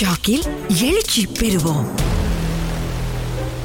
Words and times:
ஷாக்கில் 0.00 0.46
எழுச்சி 0.80 1.26
பெறுவோம். 1.32 1.88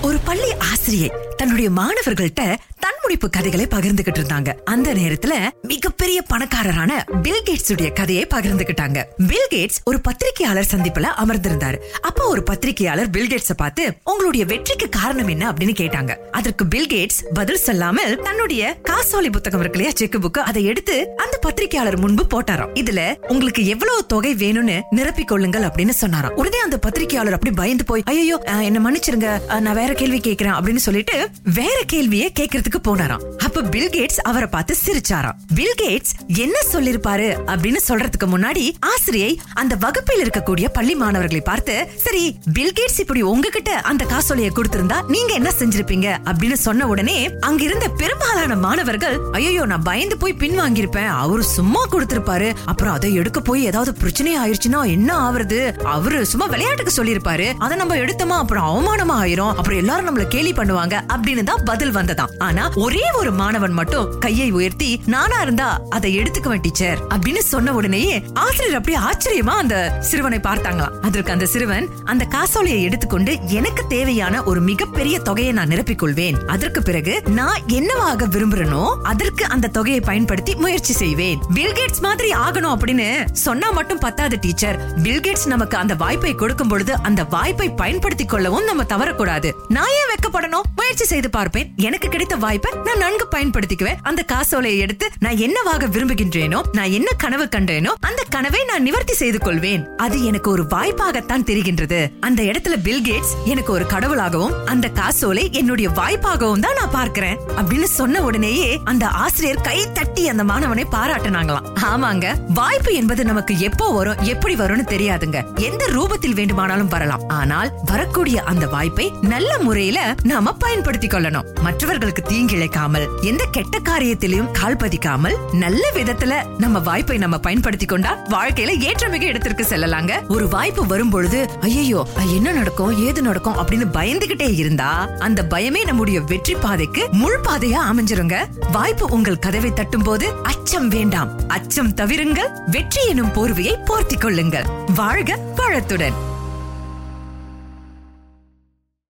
ஒரு 0.01 0.19
பள்ளி 0.19 0.53
ஆசிரியை 0.57 1.11
தன்னுடைய 1.37 1.69
மாணவர்கள்ட்ட 1.69 2.57
தன்முடிப்பு 3.03 3.27
கதைகளை 3.29 3.65
பகிர்ந்துகிட்டு 3.71 4.19
இருந்தாங்க. 4.19 4.49
அந்த 4.63 4.89
நேரத்துல 4.93 5.33
மிகப்பெரிய 5.61 6.19
பணக்காரரான 6.21 6.91
பில் 7.21 7.41
கேட்ஸ் 7.47 7.71
உடைய 7.71 7.89
கதையை 7.91 8.27
பகிர்ந்துகிட்டாங்க. 8.33 8.99
பில் 9.29 9.47
கேட்ஸ் 9.53 9.79
ஒரு 9.83 9.97
பத்திரிகையாளர் 10.01 10.69
சந்திப்புல 10.73 11.07
அமர்ந்திருந்தாரு. 11.23 11.77
அப்போ 12.01 12.23
ஒரு 12.33 12.41
பத்திரிகையாளர் 12.43 13.09
பில் 13.09 13.31
கேட்ஸ 13.33 13.55
பார்த்து 13.55 13.83
உங்களுடைய 14.03 14.43
வெற்றிக்கு 14.51 14.87
காரணம் 14.89 15.27
என்ன? 15.27 15.43
அப்படின்னு 15.51 15.75
கேட்டாங்க. 15.81 16.15
அதற்கு 16.31 16.65
பில் 16.67 16.89
கேட்ஸ் 16.93 17.19
பதில் 17.33 17.61
சொல்லாமல் 17.65 18.13
தன்னுடைய 18.27 18.77
காசோலை 18.83 19.29
புத்தகம் 19.29 19.63
இருக்கு 19.63 19.79
இல்லையா 19.79 19.97
செக் 20.01 20.17
புக் 20.25 20.39
அதை 20.51 20.63
எடுத்து 20.73 20.95
அந்த 21.25 21.35
பத்திரிகையாளர் 21.47 21.99
முன்பு 22.05 22.25
போட்டாராம். 22.33 22.71
இதுல 22.83 23.01
உங்களுக்கு 23.27 23.65
எவ்வளவு 23.65 24.05
தொகை 24.05 24.33
வேணும்னு 24.45 24.77
நிரப்பிக் 24.99 25.31
கொள்ளுங்கள் 25.33 25.67
அப்படின்னு 25.69 25.95
சொன்னாராம். 26.03 26.37
உடனே 26.43 26.61
அந்த 26.67 26.79
பத்திரிகையாளர் 26.87 27.37
அப்படி 27.39 27.55
பயந்து 27.61 27.87
போய் 27.91 28.05
ஐயோ 28.15 28.39
என்ன 28.69 28.83
மன்னிச்சிருங்க 28.87 29.59
நான் 29.67 29.79
வேற 29.81 29.91
கேள்வி 30.03 30.21
கேட்கிறேன் 30.29 30.57
அப்படின்னு 30.59 30.85
சொல்லிட்டு 30.87 31.17
வேற 31.59 31.77
கேள்வியை 31.95 32.29
கேட்கறதுக்கு 32.39 32.81
போனாராம். 32.93 33.23
அப்ப 33.55 33.69
பில் 33.69 33.89
கேட்ஸ் 33.89 34.19
அவரை 34.21 34.47
பார்த்து 34.47 34.75
சிரிச்சாராம். 34.85 35.35
பில் 35.55 35.75
கேட்ஸ் 35.81 36.11
என்ன 36.27 36.59
சொல்லிருப்பாரு 36.71 37.27
அப்படின்னு 37.45 37.79
சொல்றதுக்கு 37.87 38.25
முன்னாடி 38.25 38.71
ஆசிரியை 38.79 39.39
அந்த 39.53 39.75
வகுப்பில் 39.75 40.29
இருக்கக்கூடிய 40.29 40.67
பள்ளி 40.73 40.95
மாணவர்களை 40.95 41.41
பார்த்து 41.41 41.87
சரி 41.95 42.37
பில் 42.53 42.73
கேட்ஸ் 42.79 42.99
இப்படி 42.99 43.21
உங்ககிட்ட 43.21 43.73
அந்த 43.73 44.05
காசோலையை 44.05 44.51
கொடுத்திருந்தா 44.55 44.97
நீங்க 45.07 45.33
என்ன 45.33 45.51
செஞ்சிருப்பீங்க? 45.59 46.17
அப்படின்னு 46.25 46.53
சொன்ன 46.53 46.87
உடனே 46.87 47.29
அங்கிருந்த 47.39 47.87
பெரும்பாலான 47.87 48.55
மாணவர்கள் 48.55 49.19
ஐயோ 49.31 49.65
நான் 49.65 49.83
பயந்து 49.83 50.17
போய் 50.17 50.33
பின் 50.33 50.59
வாங்கியிருப்பேன். 50.59 51.07
அவரு 51.07 51.43
சும்மா 51.43 51.85
கொடுத்திருப்பாரு. 51.91 52.55
அப்புறம் 52.65 52.93
அதை 52.93 53.13
எடுக்க 53.13 53.39
போய் 53.39 53.63
ஏதாவது 53.63 53.93
பிரச்சனை 53.93 54.39
ஆயிருச்சுன்னா 54.39 54.87
என்ன 54.87 55.29
ஆவறது? 55.29 55.77
அவரு 55.83 56.25
சும்மா 56.25 56.45
விளையாட்டுக்கு 56.45 57.03
சொல்லியிருப்பாரு. 57.03 57.53
அதை 57.59 57.77
நம்ம 57.77 57.95
எடுத்தோமா? 57.95 58.37
அப்புறம் 58.43 58.67
அவமானமா 58.73 59.15
ஆயிரும். 59.23 59.53
அப்புறம் 59.53 59.77
எல்லாரும் 59.77 60.09
நம்மள 60.09 60.27
கேலி 60.27 60.51
பண்ணுவாங்க. 60.51 60.95
அப்படின்னு 61.15 61.43
தான் 61.43 61.63
பதில் 61.65 61.95
வந்ததாம். 61.95 62.31
ஆனா 62.37 62.69
ஒரே 62.75 63.01
ஒரு 63.11 63.31
மாணவன் 63.43 63.71
மட்டும் 63.71 64.17
கையை 64.19 64.51
உயர்த்தி 64.51 64.89
நானா 65.05 65.41
இருந்தா 65.41 65.81
அதை 65.89 66.17
எடுத்துக்குவேன் 66.17 66.61
டீச்சர். 66.61 66.99
அப்படின்னு 67.07 67.37
சொன்ன 67.37 67.73
உடனேயே 67.73 68.23
ஆசிரியர் 68.33 68.77
அப்படியே 68.77 69.03
ஆச்சரியமா 69.03 69.53
அந்த 69.63 69.97
சிறுவனை 69.99 70.39
பார்த்தாங்களாம். 70.39 70.99
அதற்கு 71.01 71.31
அந்த 71.31 71.45
சிறுவன் 71.45 71.89
அந்த 72.03 72.25
காசோலையை 72.25 72.83
எடுத்துக்கொண்டு 72.83 73.39
எனக்கு 73.47 73.87
தேவையான 73.87 74.43
ஒரு 74.43 74.61
மிகப்பெரிய 74.61 75.19
தொகையை 75.19 75.53
நான் 75.53 75.67
நிரப்பிக் 75.67 75.95
கொள்வேன் 75.95 76.37
அதற்கு 76.47 76.81
பிறகு 76.81 77.21
நான் 77.25 77.61
என்னவாக 77.67 78.27
விரும்புறனோ 78.27 78.95
அதற்கு 79.03 79.45
அந்த 79.45 79.67
தொகையை 79.67 79.99
பயன்படுத்தி 79.99 80.55
முயற்சி 80.55 80.93
செய்வேன். 80.93 81.39
பில்கேட்ஸ் 81.53 82.01
மாதிரி 82.01 82.29
ஆகணும் 82.31 82.75
அப்படின்னு 82.75 83.31
சொன்னா 83.31 83.71
மட்டும் 83.71 83.99
பத்தாது 83.99 84.37
டீச்சர். 84.41 85.01
பில்கேட்ஸ் 85.03 85.45
நமக்கு 85.45 85.77
அந்த 85.77 85.95
வாய்ப்பை 85.95 86.33
கொடுக்கும் 86.35 86.67
பொழுது 86.67 86.95
அந்த 87.01 87.23
வாய்ப்பை 87.23 87.69
பயன்படுத்திக் 87.69 88.29
கொள்ளவும் 88.29 88.63
நம்ம 88.63 88.83
தவறக்கூடாது. 88.83 89.51
நான் 89.67 89.87
ஏன் 89.87 90.09
வெக்கப்படணும்? 90.11 90.67
முயற்சி 90.75 91.05
செய்து 91.05 91.29
பார்ப்பேன். 91.29 91.73
எனக்கு 91.77 92.09
கிடைத்த 92.09 92.35
வாய்ப்பை 92.35 92.71
நான் 92.83 92.97
நன்கு 92.97 93.27
பயன்படுத்திக்குவேன். 93.33 94.01
அந்த 94.01 94.21
காசோலையை 94.23 94.79
எடுத்து 94.79 95.09
நான் 95.19 95.37
என்னவாக 95.37 95.87
விரும்புகின்றேனோ 95.87 96.61
நான் 96.71 96.91
என்ன 96.91 97.09
கனவு 97.17 97.47
கண்டேனோ 97.55 97.91
அந்த 97.99 98.21
கனவை 98.29 98.63
நான் 98.63 98.81
நிவர்த்தி 98.81 99.13
செய்து 99.13 99.39
கொள்வேன். 99.39 99.87
அது 99.97 100.23
எனக்கு 100.23 100.51
ஒரு 100.51 100.63
வாய்ப்பாகத்தான் 100.63 101.47
தெரிகின்றது. 101.49 101.99
அந்த 102.19 102.43
இடத்துல 102.43 102.75
பில் 102.83 103.01
கேட்ஸ் 103.01 103.33
எனக்கு 103.45 103.73
ஒரு 103.73 103.85
கடவுளாகவும் 103.93 104.55
அந்த 104.65 104.87
காசோலை 104.87 105.51
என்னுடைய 105.51 105.89
வாய்ப்பாகவும் 105.89 106.59
தான் 106.59 106.77
நான் 106.79 106.91
பார்க்கிறேன். 106.91 107.39
அப்படின்னு 107.55 107.89
சொன்ன 107.99 108.21
உடனேயே 108.23 108.79
அந்த 108.83 109.07
ஆசிரியர் 109.07 109.61
கை 109.61 109.77
தட்டி 109.93 110.29
அந்த 110.29 110.43
மாணவனை 110.43 110.85
பாராட்டினாங்களாம். 110.91 111.67
ஆமாங்க 111.91 112.25
வாய்ப்பு 112.53 112.93
என்பது 112.93 113.25
நமக்கு 113.25 113.59
எப்போ 113.59 113.89
வரும் 113.89 114.21
எப்படி 114.21 114.55
வரும்னு 114.55 114.85
தெரியாதுங்க. 114.93 115.39
எந்த 115.55 115.85
ரூபத்தில் 115.93 116.33
வேண்டுமானாலும் 116.33 116.87
வரலாம். 116.87 117.23
ஆனால் 117.27 117.71
வரக்கூடிய 117.85 118.43
அந்த 118.43 118.67
வாய்ப்பை 118.67 119.11
நல்ல 119.21 119.57
முறையில 119.59 120.15
நாம 120.23 120.53
பயன்படுத்திக் 120.53 121.13
கொள்ளணும். 121.13 121.45
மற்றவர்களுக்கு 121.61 122.23
தீங்கிழைக்காமல் 122.27 123.07
எந்த 123.23 123.45
கெட்ட 123.51 123.79
காரியத்திலையும் 123.79 124.51
கால் 124.51 124.75
பதிக்காமல் 124.75 125.35
நல்ல 125.51 125.89
விதத்துல 125.93 126.33
நம்ம 126.57 126.79
வாய்ப்பை 126.79 127.17
நம்ம 127.17 127.37
பயன்படுத்தி 127.37 127.85
கொண்டா 127.85 128.17
வாழ்க்கையில 128.29 128.71
ஏற்றமிக 128.79 129.21
இடத்திற்கு 129.21 129.63
செல்லலாங்க. 129.63 130.27
ஒரு 130.27 130.47
வாய்ப்பு 130.47 130.85
வரும் 130.85 131.09
பொழுது 131.09 131.49
ஐயோ 131.61 132.07
என்ன 132.25 132.51
நடக்கும்? 132.51 133.05
ஏது 133.05 133.21
நடக்கும்? 133.21 133.57
அப்படின்னு 133.57 133.85
பயந்துகிட்டே 133.93 134.55
இருந்தா 134.55 135.09
அந்த 135.19 135.45
பயமே 135.49 135.85
நம்முடைய 135.85 136.21
வெற்றி 136.21 136.55
பாதைக்கு 136.55 137.07
முள் 137.11 137.39
பாதையா 137.47 137.79
அமைஞ்சிருங்க. 137.91 138.35
வாய்ப்பு 138.71 139.07
உங்கள் 139.09 139.39
கதவை 139.39 139.73
தட்டும் 139.73 140.03
போது 140.03 140.33
அச்சம் 140.43 140.87
வேண்டாம். 140.87 141.47
அச்சம் 141.47 141.95
தவிருங்கள். 141.95 142.51
வெற்றி 142.65 143.07
எனும் 143.07 143.33
போர்வையை 143.33 143.75
போர்த்தி 143.85 144.17
கொள்ளுங்கள். 144.17 144.65
வாழ்க 144.95 145.39
பழத்துடன் 145.55 146.31